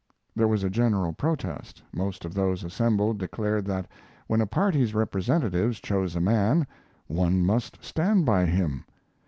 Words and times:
There 0.35 0.47
was 0.47 0.63
a 0.63 0.69
general 0.71 1.13
protest. 1.13 1.83
Most 1.93 2.25
of 2.25 2.33
those 2.33 2.63
assembled 2.63 3.19
declared 3.19 3.65
that 3.65 3.85
when 4.25 4.41
a 4.41 4.47
party's 4.47 4.95
representatives 4.95 5.79
chose 5.79 6.15
a 6.15 6.19
man 6.19 6.65
one 7.05 7.45
must 7.45 7.77
stand 7.85 8.25
by 8.25 8.47
him. 8.47 8.83